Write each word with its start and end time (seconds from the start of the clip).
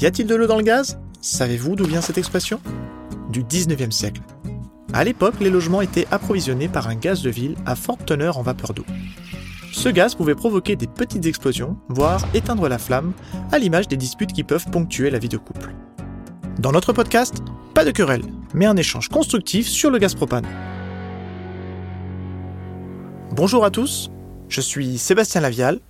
Y 0.00 0.06
a-t-il 0.06 0.28
de 0.28 0.34
l'eau 0.36 0.46
dans 0.46 0.56
le 0.56 0.62
gaz? 0.62 0.96
Savez-vous 1.20 1.74
d'où 1.74 1.84
vient 1.84 2.00
cette 2.00 2.18
expression? 2.18 2.60
Du 3.32 3.42
19e 3.42 3.90
siècle. 3.90 4.20
À 4.92 5.02
l'époque, 5.02 5.34
les 5.40 5.50
logements 5.50 5.80
étaient 5.80 6.06
approvisionnés 6.12 6.68
par 6.68 6.86
un 6.86 6.94
gaz 6.94 7.20
de 7.20 7.30
ville 7.30 7.56
à 7.66 7.74
forte 7.74 8.06
teneur 8.06 8.38
en 8.38 8.42
vapeur 8.42 8.74
d'eau. 8.74 8.84
Ce 9.72 9.88
gaz 9.88 10.14
pouvait 10.14 10.36
provoquer 10.36 10.76
des 10.76 10.86
petites 10.86 11.26
explosions, 11.26 11.76
voire 11.88 12.24
éteindre 12.32 12.68
la 12.68 12.78
flamme, 12.78 13.12
à 13.50 13.58
l'image 13.58 13.88
des 13.88 13.96
disputes 13.96 14.32
qui 14.32 14.44
peuvent 14.44 14.70
ponctuer 14.70 15.10
la 15.10 15.18
vie 15.18 15.28
de 15.28 15.36
couple. 15.36 15.74
Dans 16.60 16.70
notre 16.70 16.92
podcast, 16.92 17.42
pas 17.74 17.84
de 17.84 17.90
querelle, 17.90 18.24
mais 18.54 18.66
un 18.66 18.76
échange 18.76 19.08
constructif 19.08 19.66
sur 19.66 19.90
le 19.90 19.98
gaz 19.98 20.14
propane. 20.14 20.46
Bonjour 23.32 23.64
à 23.64 23.70
tous, 23.72 24.12
je 24.48 24.60
suis 24.60 24.96
Sébastien 24.96 25.40
Lavial. 25.40 25.80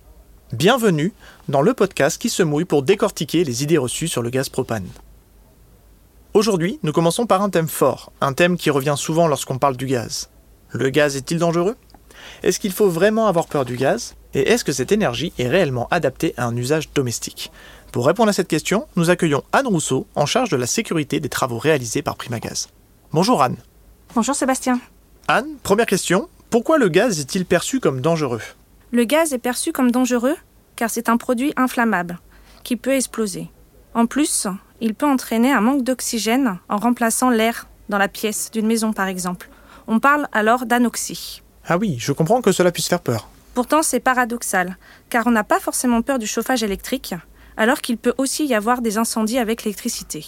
Bienvenue 0.53 1.13
dans 1.47 1.61
le 1.61 1.75
podcast 1.75 2.19
qui 2.19 2.27
se 2.27 2.41
mouille 2.41 2.65
pour 2.65 2.81
décortiquer 2.81 3.43
les 3.43 3.61
idées 3.61 3.77
reçues 3.77 4.07
sur 4.07 4.23
le 4.23 4.31
gaz 4.31 4.49
propane. 4.49 4.87
Aujourd'hui, 6.33 6.79
nous 6.81 6.91
commençons 6.91 7.27
par 7.27 7.43
un 7.43 7.51
thème 7.51 7.67
fort, 7.67 8.11
un 8.19 8.33
thème 8.33 8.57
qui 8.57 8.71
revient 8.71 8.95
souvent 8.97 9.27
lorsqu'on 9.27 9.59
parle 9.59 9.77
du 9.77 9.85
gaz. 9.85 10.31
Le 10.71 10.89
gaz 10.89 11.15
est-il 11.15 11.37
dangereux? 11.37 11.75
Est-ce 12.41 12.59
qu'il 12.59 12.71
faut 12.71 12.89
vraiment 12.89 13.27
avoir 13.27 13.45
peur 13.45 13.63
du 13.63 13.77
gaz? 13.77 14.15
Et 14.33 14.49
est-ce 14.49 14.63
que 14.63 14.71
cette 14.71 14.91
énergie 14.91 15.33
est 15.37 15.47
réellement 15.47 15.87
adaptée 15.91 16.33
à 16.35 16.45
un 16.45 16.55
usage 16.55 16.91
domestique? 16.93 17.51
Pour 17.91 18.07
répondre 18.07 18.29
à 18.29 18.33
cette 18.33 18.47
question, 18.47 18.87
nous 18.95 19.11
accueillons 19.11 19.43
Anne 19.51 19.67
Rousseau, 19.67 20.07
en 20.15 20.25
charge 20.25 20.49
de 20.49 20.57
la 20.57 20.65
sécurité 20.65 21.19
des 21.19 21.29
travaux 21.29 21.59
réalisés 21.59 22.01
par 22.01 22.15
Primagaz. 22.15 22.69
Bonjour 23.13 23.43
Anne. 23.43 23.57
Bonjour 24.15 24.33
Sébastien. 24.33 24.79
Anne, 25.27 25.57
première 25.61 25.85
question. 25.85 26.27
Pourquoi 26.49 26.79
le 26.79 26.89
gaz 26.89 27.19
est-il 27.19 27.45
perçu 27.45 27.79
comme 27.79 28.01
dangereux? 28.01 28.41
Le 28.91 29.03
gaz 29.03 29.33
est 29.33 29.39
perçu 29.39 29.71
comme 29.71 29.91
dangereux 29.91 30.35
car 30.75 30.89
c'est 30.89 31.09
un 31.09 31.17
produit 31.17 31.53
inflammable 31.57 32.19
qui 32.63 32.75
peut 32.75 32.93
exploser. 32.93 33.49
En 33.93 34.05
plus, 34.05 34.47
il 34.81 34.95
peut 34.95 35.05
entraîner 35.05 35.51
un 35.51 35.61
manque 35.61 35.83
d'oxygène 35.83 36.59
en 36.69 36.77
remplaçant 36.77 37.29
l'air 37.29 37.67
dans 37.89 37.97
la 37.97 38.07
pièce 38.07 38.49
d'une 38.51 38.67
maison 38.67 38.93
par 38.93 39.07
exemple. 39.07 39.49
On 39.87 39.99
parle 39.99 40.27
alors 40.31 40.65
d'anoxie. 40.65 41.41
Ah 41.67 41.77
oui, 41.77 41.97
je 41.99 42.11
comprends 42.11 42.41
que 42.41 42.51
cela 42.51 42.71
puisse 42.71 42.87
faire 42.87 43.01
peur. 43.01 43.27
Pourtant, 43.53 43.83
c'est 43.83 43.99
paradoxal, 43.99 44.77
car 45.09 45.27
on 45.27 45.31
n'a 45.31 45.43
pas 45.43 45.59
forcément 45.59 46.01
peur 46.01 46.19
du 46.19 46.27
chauffage 46.27 46.63
électrique, 46.63 47.15
alors 47.57 47.81
qu'il 47.81 47.97
peut 47.97 48.13
aussi 48.17 48.45
y 48.45 48.55
avoir 48.55 48.81
des 48.81 48.97
incendies 48.97 49.37
avec 49.37 49.63
l'électricité. 49.63 50.25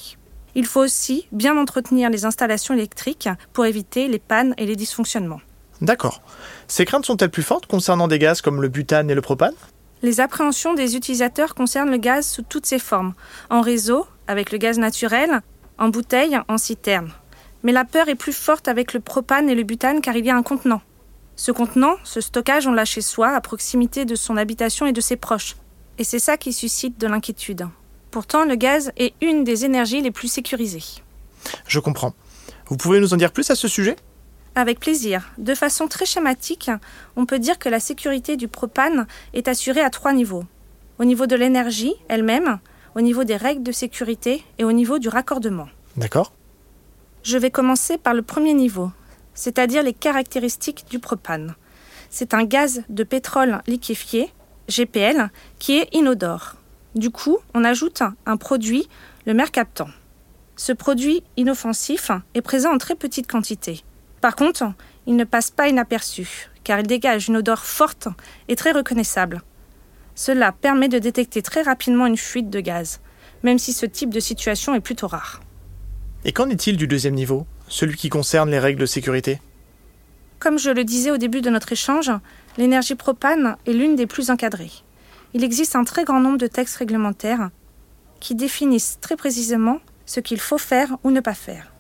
Il 0.54 0.66
faut 0.66 0.82
aussi 0.82 1.28
bien 1.32 1.58
entretenir 1.58 2.10
les 2.10 2.26
installations 2.26 2.74
électriques 2.74 3.30
pour 3.54 3.66
éviter 3.66 4.08
les 4.08 4.20
pannes 4.20 4.54
et 4.58 4.66
les 4.66 4.76
dysfonctionnements. 4.76 5.40
D'accord. 5.82 6.22
Ces 6.68 6.86
craintes 6.86 7.06
sont-elles 7.06 7.32
plus 7.32 7.44
fortes 7.44 7.66
concernant 7.66 8.08
des 8.08 8.20
gaz 8.20 8.42
comme 8.42 8.62
le 8.62 8.68
butane 8.68 9.10
et 9.10 9.16
le 9.16 9.22
propane? 9.22 9.56
Les 10.04 10.20
appréhensions 10.20 10.74
des 10.74 10.96
utilisateurs 10.96 11.54
concernent 11.56 11.92
le 11.92 11.98
gaz 11.98 12.28
sous 12.28 12.44
toutes 12.44 12.66
ses 12.66 12.80
formes, 12.80 13.14
en 13.50 13.62
réseau, 13.62 14.06
avec 14.28 14.52
le 14.52 14.58
gaz 14.58 14.80
naturel, 14.80 15.42
en 15.78 15.90
bouteille, 15.90 16.40
en 16.48 16.58
citerne. 16.58 17.12
Mais 17.64 17.72
la 17.72 17.86
peur 17.86 18.10
est 18.10 18.16
plus 18.16 18.34
forte 18.34 18.68
avec 18.68 18.94
le 18.94 19.00
propane 19.00 19.50
et 19.50 19.56
le 19.56 19.64
butane 19.64 20.02
car 20.02 20.16
il 20.16 20.26
y 20.26 20.30
a 20.30 20.36
un 20.36 20.44
contenant. 20.44 20.82
Ce 21.36 21.52
contenant, 21.52 21.96
ce 22.04 22.22
stockage, 22.22 22.68
on 22.68 22.72
l'a 22.72 22.86
chez 22.86 23.02
soi, 23.02 23.30
à 23.30 23.42
proximité 23.42 24.06
de 24.06 24.16
son 24.16 24.38
habitation 24.38 24.86
et 24.86 24.94
de 24.94 25.02
ses 25.02 25.16
proches. 25.16 25.56
Et 25.98 26.04
c'est 26.04 26.20
ça 26.20 26.38
qui 26.38 26.54
suscite 26.54 27.00
de 27.00 27.08
l'inquiétude. 27.08 27.68
Pourtant, 28.12 28.46
le 28.46 28.56
gaz 28.56 28.92
est 28.98 29.14
une 29.22 29.44
des 29.44 29.66
énergies 29.66 30.02
les 30.02 30.12
plus 30.12 30.28
sécurisées. 30.28 31.02
Je 31.68 31.80
comprends. 31.80 32.14
Vous 32.68 32.78
pouvez 32.78 33.00
nous 33.00 33.14
en 33.14 33.18
dire 33.18 33.32
plus 33.32 33.50
à 33.50 33.56
ce 33.56 33.68
sujet? 33.68 33.96
Avec 34.54 34.80
plaisir. 34.80 35.32
De 35.38 35.56
façon 35.56 35.88
très 35.88 36.06
schématique, 36.06 36.70
on 37.16 37.26
peut 37.26 37.40
dire 37.40 37.58
que 37.58 37.70
la 37.70 37.80
sécurité 37.80 38.36
du 38.36 38.48
propane 38.50 39.08
est 39.34 39.48
assurée 39.48 39.82
à 39.82 39.90
trois 39.90 40.12
niveaux. 40.12 40.44
Au 41.00 41.06
niveau 41.06 41.26
de 41.26 41.36
l'énergie 41.36 41.94
elle-même, 42.10 42.60
au 42.96 43.02
niveau 43.02 43.24
des 43.24 43.38
règles 43.38 43.64
de 43.64 43.72
sécurité 43.72 44.44
et 44.58 44.66
au 44.66 44.74
niveau 44.74 45.00
du 45.00 45.08
raccordement. 45.08 45.70
D'accord. 45.96 46.34
Je 47.24 47.38
vais 47.38 47.52
commencer 47.52 47.98
par 47.98 48.14
le 48.14 48.24
premier 48.24 48.54
niveau, 48.54 48.92
c'est-à-dire 49.34 49.84
les 49.84 49.94
caractéristiques 49.94 50.86
du 50.90 51.00
propane. 51.00 51.56
C'est 52.10 52.34
un 52.34 52.44
gaz 52.44 52.84
de 52.90 53.04
pétrole 53.04 53.62
liquéfié, 53.68 54.34
GPL, 54.68 55.30
qui 55.60 55.78
est 55.78 55.88
inodore. 55.94 56.56
Du 56.96 57.10
coup, 57.10 57.38
on 57.54 57.64
ajoute 57.64 58.04
un 58.26 58.36
produit, 58.36 58.90
le 59.26 59.34
mercaptan. 59.34 59.88
Ce 60.58 60.74
produit 60.74 61.24
inoffensif 61.38 62.12
est 62.34 62.42
présent 62.42 62.74
en 62.74 62.78
très 62.78 62.96
petite 62.96 63.32
quantité. 63.32 63.84
Par 64.22 64.36
contre, 64.36 64.64
il 65.08 65.16
ne 65.16 65.24
passe 65.24 65.50
pas 65.50 65.68
inaperçu, 65.68 66.50
car 66.64 66.80
il 66.80 66.88
dégage 66.88 67.28
une 67.28 67.38
odeur 67.38 67.66
forte 67.66 68.08
et 68.48 68.56
très 68.56 68.72
reconnaissable. 68.72 69.42
Cela 70.14 70.52
permet 70.52 70.90
de 70.90 71.00
détecter 71.00 71.42
très 71.42 71.64
rapidement 71.64 72.06
une 72.06 72.18
fuite 72.18 72.52
de 72.52 72.60
gaz, 72.60 73.02
même 73.44 73.58
si 73.58 73.74
ce 73.74 73.88
type 73.88 74.12
de 74.12 74.20
situation 74.20 74.76
est 74.76 74.82
plutôt 74.82 75.08
rare. 75.08 75.42
Et 76.24 76.32
qu'en 76.32 76.50
est-il 76.50 76.78
du 76.78 76.88
deuxième 76.88 77.16
niveau, 77.16 77.48
celui 77.68 77.98
qui 77.98 78.10
concerne 78.10 78.52
les 78.52 78.60
règles 78.60 78.82
de 78.82 78.86
sécurité? 78.86 79.42
Comme 80.38 80.60
je 80.60 80.70
le 80.70 80.84
disais 80.84 81.12
au 81.12 81.18
début 81.18 81.42
de 81.42 81.50
notre 81.50 81.72
échange, 81.72 82.12
l'énergie 82.58 82.96
propane 82.96 83.58
est 83.66 83.74
l'une 83.74 83.96
des 83.96 84.08
plus 84.08 84.30
encadrées. 84.30 84.72
Il 85.34 85.44
existe 85.44 85.76
un 85.76 85.84
très 85.84 86.04
grand 86.04 86.20
nombre 86.20 86.38
de 86.38 86.48
textes 86.48 86.78
réglementaires 86.78 87.50
qui 88.20 88.36
définissent 88.36 89.00
très 89.02 89.16
précisément 89.16 89.80
ce 90.06 90.20
qu'il 90.20 90.40
faut 90.40 90.60
faire 90.60 90.98
ou 91.04 91.10
ne 91.10 91.22
pas 91.22 91.34
faire. 91.34 91.71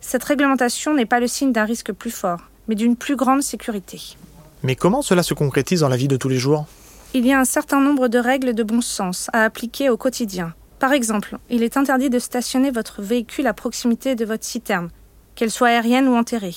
Cette 0.00 0.24
réglementation 0.24 0.94
n'est 0.94 1.06
pas 1.06 1.20
le 1.20 1.26
signe 1.26 1.52
d'un 1.52 1.64
risque 1.64 1.92
plus 1.92 2.10
fort, 2.10 2.40
mais 2.68 2.74
d'une 2.74 2.96
plus 2.96 3.16
grande 3.16 3.42
sécurité. 3.42 4.16
Mais 4.62 4.76
comment 4.76 5.02
cela 5.02 5.22
se 5.22 5.34
concrétise 5.34 5.80
dans 5.80 5.88
la 5.88 5.96
vie 5.96 6.08
de 6.08 6.16
tous 6.16 6.28
les 6.28 6.38
jours? 6.38 6.66
Il 7.14 7.26
y 7.26 7.32
a 7.32 7.40
un 7.40 7.44
certain 7.44 7.80
nombre 7.80 8.08
de 8.08 8.18
règles 8.18 8.54
de 8.54 8.62
bon 8.62 8.80
sens 8.80 9.28
à 9.32 9.44
appliquer 9.44 9.90
au 9.90 9.96
quotidien. 9.96 10.54
Par 10.78 10.92
exemple, 10.92 11.36
il 11.50 11.62
est 11.62 11.76
interdit 11.76 12.08
de 12.08 12.18
stationner 12.18 12.70
votre 12.70 13.02
véhicule 13.02 13.46
à 13.46 13.52
proximité 13.52 14.14
de 14.14 14.24
votre 14.24 14.44
citerne, 14.44 14.90
qu'elle 15.34 15.50
soit 15.50 15.68
aérienne 15.68 16.08
ou 16.08 16.14
enterrée. 16.14 16.54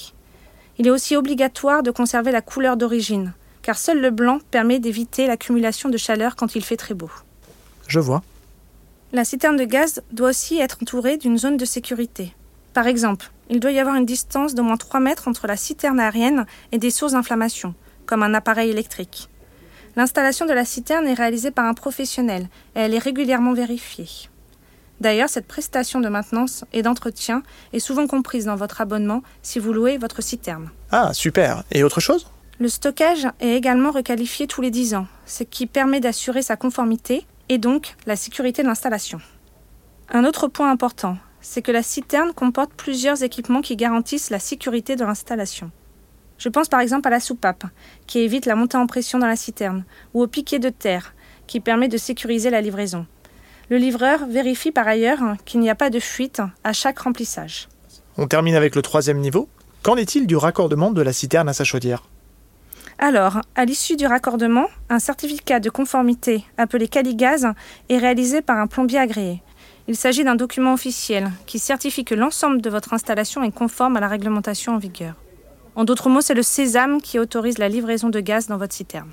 Il 0.77 0.87
est 0.87 0.91
aussi 0.91 1.15
obligatoire 1.15 1.83
de 1.83 1.91
conserver 1.91 2.31
la 2.31 2.41
couleur 2.41 2.77
d'origine, 2.77 3.33
car 3.61 3.77
seul 3.77 3.99
le 3.99 4.11
blanc 4.11 4.39
permet 4.51 4.79
d'éviter 4.79 5.27
l'accumulation 5.27 5.89
de 5.89 5.97
chaleur 5.97 6.35
quand 6.35 6.55
il 6.55 6.63
fait 6.63 6.77
très 6.77 6.93
beau. 6.93 7.09
Je 7.87 7.99
vois. 7.99 8.23
La 9.11 9.25
citerne 9.25 9.57
de 9.57 9.65
gaz 9.65 10.01
doit 10.11 10.29
aussi 10.29 10.59
être 10.59 10.77
entourée 10.81 11.17
d'une 11.17 11.37
zone 11.37 11.57
de 11.57 11.65
sécurité. 11.65 12.33
Par 12.73 12.87
exemple, 12.87 13.31
il 13.49 13.59
doit 13.59 13.71
y 13.71 13.79
avoir 13.79 13.95
une 13.95 14.05
distance 14.05 14.55
d'au 14.55 14.63
moins 14.63 14.77
3 14.77 14.99
mètres 14.99 15.27
entre 15.27 15.47
la 15.47 15.57
citerne 15.57 15.99
aérienne 15.99 16.45
et 16.71 16.79
des 16.79 16.91
sources 16.91 17.13
d'inflammation, 17.13 17.75
comme 18.05 18.23
un 18.23 18.33
appareil 18.33 18.69
électrique. 18.69 19.29
L'installation 19.95 20.47
de 20.47 20.53
la 20.53 20.65
citerne 20.65 21.07
est 21.07 21.13
réalisée 21.13 21.51
par 21.51 21.65
un 21.65 21.75
professionnel 21.75 22.47
et 22.75 22.79
elle 22.79 22.95
est 22.95 22.99
régulièrement 22.99 23.53
vérifiée. 23.53 24.09
D'ailleurs, 25.01 25.29
cette 25.29 25.47
prestation 25.47 25.99
de 25.99 26.09
maintenance 26.09 26.65
et 26.73 26.81
d'entretien 26.81 27.43
est 27.73 27.79
souvent 27.79 28.07
comprise 28.07 28.45
dans 28.45 28.55
votre 28.55 28.81
abonnement 28.81 29.21
si 29.43 29.59
vous 29.59 29.73
louez 29.73 29.97
votre 29.97 30.23
citerne. 30.23 30.69
Ah, 30.91 31.13
super. 31.13 31.63
Et 31.71 31.83
autre 31.83 31.99
chose? 31.99 32.27
Le 32.59 32.69
stockage 32.69 33.27
est 33.39 33.55
également 33.55 33.91
requalifié 33.91 34.47
tous 34.47 34.61
les 34.61 34.71
10 34.71 34.95
ans, 34.95 35.07
ce 35.25 35.43
qui 35.43 35.67
permet 35.67 35.99
d'assurer 35.99 36.41
sa 36.41 36.55
conformité 36.55 37.25
et 37.49 37.57
donc 37.57 37.95
la 38.05 38.15
sécurité 38.15 38.63
de 38.63 38.67
l'installation. 38.67 39.19
Un 40.09 40.23
autre 40.23 40.47
point 40.47 40.71
important, 40.71 41.17
c'est 41.43 41.61
que 41.61 41.71
la 41.71 41.83
citerne 41.83 42.33
comporte 42.33 42.71
plusieurs 42.75 43.21
équipements 43.21 43.61
qui 43.61 43.75
garantissent 43.75 44.31
la 44.31 44.39
sécurité 44.39 44.95
de 44.95 45.05
l'installation. 45.05 45.69
Je 46.39 46.49
pense 46.49 46.69
par 46.69 46.79
exemple 46.79 47.07
à 47.07 47.11
la 47.11 47.19
soupape, 47.19 47.65
qui 48.07 48.19
évite 48.19 48.47
la 48.47 48.55
montée 48.55 48.77
en 48.77 48.87
pression 48.87 49.19
dans 49.19 49.27
la 49.27 49.35
citerne, 49.35 49.85
ou 50.15 50.23
au 50.23 50.27
piquet 50.27 50.57
de 50.57 50.69
terre, 50.69 51.13
qui 51.45 51.59
permet 51.59 51.89
de 51.89 51.97
sécuriser 51.97 52.49
la 52.49 52.61
livraison. 52.61 53.05
Le 53.69 53.77
livreur 53.77 54.25
vérifie 54.27 54.71
par 54.71 54.87
ailleurs 54.87 55.19
qu'il 55.45 55.59
n'y 55.59 55.69
a 55.69 55.75
pas 55.75 55.89
de 55.89 55.99
fuite 55.99 56.41
à 56.63 56.73
chaque 56.73 56.99
remplissage. 56.99 57.67
On 58.17 58.27
termine 58.27 58.55
avec 58.55 58.75
le 58.75 58.81
troisième 58.81 59.19
niveau. 59.19 59.47
Qu'en 59.83 59.97
est-il 59.97 60.27
du 60.27 60.35
raccordement 60.35 60.91
de 60.91 61.01
la 61.01 61.13
citerne 61.13 61.49
à 61.49 61.53
sa 61.53 61.63
chaudière? 61.63 62.03
Alors, 62.99 63.41
à 63.55 63.65
l'issue 63.65 63.95
du 63.95 64.05
raccordement, 64.05 64.67
un 64.89 64.99
certificat 64.99 65.59
de 65.59 65.69
conformité 65.69 66.45
appelé 66.57 66.87
Caligaz 66.87 67.47
est 67.89 67.97
réalisé 67.97 68.41
par 68.41 68.57
un 68.57 68.67
plombier 68.67 68.99
agréé. 68.99 69.41
Il 69.85 69.97
s'agit 69.97 70.23
d'un 70.23 70.35
document 70.35 70.73
officiel 70.73 71.29
qui 71.45 71.59
certifie 71.59 72.05
que 72.05 72.15
l'ensemble 72.15 72.61
de 72.61 72.69
votre 72.69 72.93
installation 72.93 73.43
est 73.43 73.51
conforme 73.51 73.97
à 73.97 73.99
la 73.99 74.07
réglementation 74.07 74.75
en 74.75 74.77
vigueur. 74.77 75.15
En 75.75 75.83
d'autres 75.83 76.09
mots, 76.09 76.21
c'est 76.21 76.33
le 76.33 76.43
sésame 76.43 77.01
qui 77.01 77.19
autorise 77.19 77.57
la 77.57 77.67
livraison 77.67 78.07
de 78.07 78.21
gaz 78.21 78.47
dans 78.47 78.57
votre 78.57 78.73
citerne. 78.73 79.09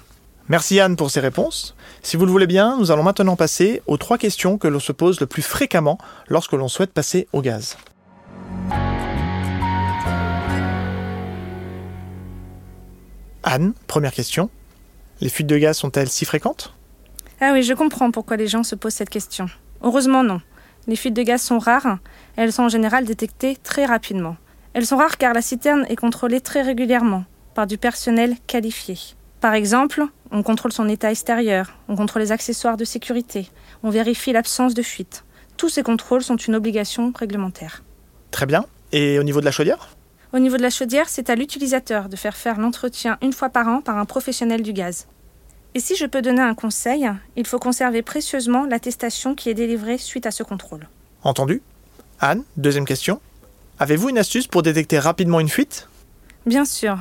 Merci 0.49 0.79
Anne 0.79 0.95
pour 0.95 1.11
ces 1.11 1.19
réponses. 1.19 1.75
Si 2.03 2.17
vous 2.17 2.25
le 2.25 2.31
voulez 2.31 2.47
bien, 2.47 2.77
nous 2.79 2.93
allons 2.93 3.03
maintenant 3.03 3.35
passer 3.35 3.83
aux 3.89 3.97
trois 3.97 4.17
questions 4.17 4.59
que 4.59 4.69
l'on 4.69 4.79
se 4.79 4.93
pose 4.93 5.19
le 5.19 5.27
plus 5.27 5.43
fréquemment 5.43 5.99
lorsque 6.29 6.53
l'on 6.53 6.69
souhaite 6.69 6.93
passer 6.93 7.27
au 7.33 7.43
gaz. 7.43 7.77
Anne, 13.43 13.73
première 13.89 14.13
question. 14.13 14.51
Les 15.21 15.31
fuites 15.31 15.49
de 15.49 15.59
gaz 15.59 15.79
sont-elles 15.79 16.09
si 16.09 16.25
fréquentes? 16.25 16.75
Ah 17.41 17.51
oui, 17.55 17.65
je 17.65 17.75
comprends 17.75 18.13
pourquoi 18.13 18.37
les 18.37 18.47
gens 18.47 18.63
se 18.63 18.77
posent 18.77 18.95
cette 18.95 19.11
question. 19.11 19.47
Heureusement 19.83 20.23
non. 20.23 20.41
Les 20.87 20.97
fuites 20.97 21.15
de 21.15 21.23
gaz 21.23 21.43
sont 21.43 21.59
rares, 21.59 21.99
elles 22.37 22.53
sont 22.53 22.65
en 22.65 22.69
général 22.69 23.05
détectées 23.05 23.57
très 23.63 23.85
rapidement. 23.85 24.37
Elles 24.73 24.87
sont 24.87 24.97
rares 24.97 25.19
car 25.19 25.35
la 25.35 25.43
citerne 25.43 25.85
est 25.89 25.97
contrôlée 25.97 26.41
très 26.41 26.63
régulièrement 26.63 27.25
par 27.55 27.67
du 27.67 27.79
personnel 27.79 28.37
qualifié. 28.47 28.97
Par 29.41 29.55
exemple, 29.55 30.05
on 30.31 30.43
contrôle 30.43 30.73
son 30.73 30.89
état 30.89 31.11
extérieur, 31.11 31.73
on 31.89 31.97
contrôle 31.97 32.23
les 32.23 32.33
accessoires 32.33 32.77
de 32.77 32.85
sécurité, 32.85 33.49
on 33.83 33.91
vérifie 33.91 34.33
l'absence 34.33 34.75
de 34.75 34.83
fuite. 34.83 35.25
Tous 35.57 35.69
ces 35.69 35.83
contrôles 35.83 36.23
sont 36.23 36.37
une 36.37 36.55
obligation 36.55 37.13
réglementaire. 37.15 37.83
Très 38.31 38.47
bien. 38.47 38.65
Et 38.93 39.19
au 39.19 39.23
niveau 39.23 39.41
de 39.41 39.45
la 39.45 39.51
chaudière? 39.51 39.89
Au 40.33 40.39
niveau 40.39 40.57
de 40.57 40.63
la 40.63 40.71
chaudière, 40.71 41.09
c'est 41.09 41.29
à 41.31 41.35
l'utilisateur 41.35 42.09
de 42.09 42.17
faire 42.17 42.37
faire 42.37 42.59
l'entretien 42.59 43.19
une 43.23 43.33
fois 43.33 43.49
par 43.49 43.67
an 43.69 43.81
par 43.81 43.99
un 43.99 44.05
professionnel 44.05 44.63
du 44.63 44.73
gaz. 44.73 45.09
Et 45.75 45.81
si 45.81 45.95
je 45.95 46.05
peux 46.05 46.21
donner 46.21 46.43
un 46.43 46.55
conseil, 46.55 47.09
il 47.37 47.47
faut 47.47 47.61
conserver 47.61 48.03
précieusement 48.03 48.67
l'attestation 48.67 49.35
qui 49.35 49.51
est 49.51 49.55
délivrée 49.55 49.99
suite 49.99 50.27
à 50.27 50.33
ce 50.33 50.43
contrôle. 50.43 50.89
Entendu. 51.23 51.63
Anne, 52.19 52.43
deuxième 52.57 52.85
question. 52.85 53.21
Avez-vous 53.79 54.09
une 54.09 54.19
astuce 54.19 54.47
pour 54.47 54.63
détecter 54.63 54.99
rapidement 54.99 55.39
une 55.39 55.49
fuite? 55.49 55.89
Bien 56.45 56.65
sûr. 56.65 56.99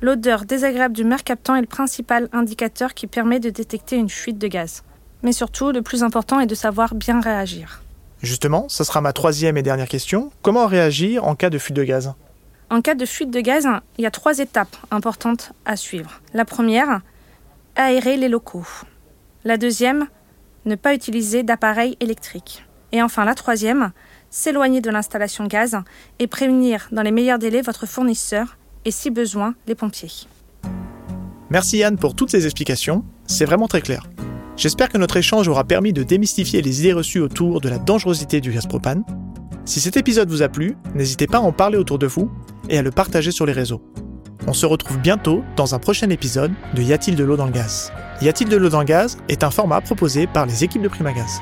L'odeur 0.00 0.44
désagréable 0.44 0.94
du 0.94 1.04
mercaptan 1.04 1.56
est 1.56 1.60
le 1.60 1.66
principal 1.66 2.28
indicateur 2.32 2.94
qui 2.94 3.06
permet 3.06 3.40
de 3.40 3.50
détecter 3.50 3.96
une 3.96 4.08
fuite 4.08 4.38
de 4.38 4.46
gaz. 4.46 4.82
Mais 5.22 5.32
surtout, 5.32 5.72
le 5.72 5.82
plus 5.82 6.02
important 6.02 6.40
est 6.40 6.46
de 6.46 6.54
savoir 6.54 6.94
bien 6.94 7.20
réagir. 7.20 7.82
Justement, 8.22 8.68
ce 8.68 8.84
sera 8.84 9.00
ma 9.00 9.12
troisième 9.12 9.56
et 9.56 9.62
dernière 9.62 9.88
question. 9.88 10.30
Comment 10.42 10.66
réagir 10.66 11.24
en 11.24 11.34
cas 11.34 11.50
de 11.50 11.58
fuite 11.58 11.76
de 11.76 11.84
gaz? 11.84 12.12
En 12.70 12.80
cas 12.80 12.94
de 12.94 13.04
fuite 13.04 13.30
de 13.30 13.40
gaz, 13.40 13.66
il 13.98 14.02
y 14.02 14.06
a 14.06 14.10
trois 14.10 14.38
étapes 14.38 14.76
importantes 14.90 15.52
à 15.64 15.76
suivre. 15.76 16.20
La 16.32 16.44
première, 16.44 17.02
aérer 17.76 18.16
les 18.16 18.28
locaux. 18.28 18.66
La 19.44 19.56
deuxième, 19.56 20.06
ne 20.64 20.74
pas 20.74 20.94
utiliser 20.94 21.42
d'appareil 21.42 21.96
électrique. 22.00 22.64
Et 22.92 23.02
enfin 23.02 23.24
la 23.24 23.34
troisième, 23.34 23.92
s'éloigner 24.30 24.80
de 24.80 24.90
l'installation 24.90 25.46
gaz 25.46 25.78
et 26.18 26.26
prévenir 26.26 26.88
dans 26.92 27.02
les 27.02 27.10
meilleurs 27.10 27.38
délais 27.38 27.62
votre 27.62 27.86
fournisseur 27.86 28.58
et 28.84 28.90
si 28.90 29.10
besoin 29.10 29.54
les 29.66 29.74
pompiers. 29.74 30.26
Merci 31.50 31.78
Yann 31.78 31.96
pour 31.96 32.14
toutes 32.14 32.30
ces 32.30 32.44
explications, 32.44 33.04
c'est 33.26 33.44
vraiment 33.44 33.68
très 33.68 33.82
clair. 33.82 34.08
J'espère 34.56 34.90
que 34.90 34.98
notre 34.98 35.16
échange 35.16 35.48
aura 35.48 35.64
permis 35.64 35.92
de 35.92 36.02
démystifier 36.02 36.62
les 36.62 36.80
idées 36.80 36.92
reçues 36.92 37.20
autour 37.20 37.60
de 37.60 37.68
la 37.68 37.78
dangerosité 37.78 38.40
du 38.40 38.52
gaz 38.52 38.66
propane. 38.66 39.04
Si 39.64 39.80
cet 39.80 39.96
épisode 39.96 40.28
vous 40.28 40.42
a 40.42 40.48
plu, 40.48 40.76
n'hésitez 40.94 41.26
pas 41.26 41.38
à 41.38 41.42
en 41.42 41.52
parler 41.52 41.78
autour 41.78 41.98
de 41.98 42.06
vous 42.06 42.30
et 42.68 42.78
à 42.78 42.82
le 42.82 42.90
partager 42.90 43.30
sur 43.30 43.46
les 43.46 43.52
réseaux. 43.52 43.82
On 44.46 44.52
se 44.52 44.66
retrouve 44.66 44.98
bientôt 44.98 45.44
dans 45.56 45.74
un 45.74 45.78
prochain 45.78 46.10
épisode 46.10 46.52
de 46.74 46.82
Y 46.82 46.92
a-t-il 46.92 47.16
de 47.16 47.24
l'eau 47.24 47.36
dans 47.36 47.46
le 47.46 47.52
gaz? 47.52 47.92
Y 48.20 48.28
a-t-il 48.28 48.48
de 48.48 48.56
l'eau 48.56 48.68
dans 48.68 48.80
le 48.80 48.84
gaz? 48.84 49.18
est 49.28 49.44
un 49.44 49.50
format 49.50 49.80
proposé 49.80 50.26
par 50.26 50.46
les 50.46 50.64
équipes 50.64 50.82
de 50.82 50.88
Primagaz. 50.88 51.40